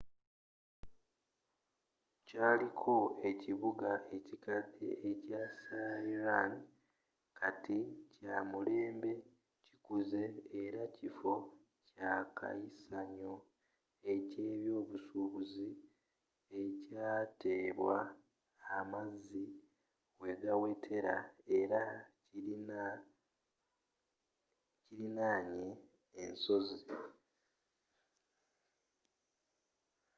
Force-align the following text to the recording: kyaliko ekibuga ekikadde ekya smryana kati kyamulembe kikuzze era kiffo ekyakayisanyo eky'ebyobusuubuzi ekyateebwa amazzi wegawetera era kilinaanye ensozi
kyaliko 2.27 2.95
ekibuga 3.29 3.91
ekikadde 4.15 4.89
ekya 5.09 5.43
smryana 5.61 6.59
kati 7.39 7.79
kyamulembe 8.13 9.11
kikuzze 9.67 10.23
era 10.61 10.83
kiffo 10.95 11.33
ekyakayisanyo 11.83 13.33
eky'ebyobusuubuzi 14.13 15.69
ekyateebwa 16.61 17.97
amazzi 18.77 19.45
wegawetera 20.23 21.15
era 21.59 21.81
kilinaanye 24.89 25.69
ensozi 26.23 26.79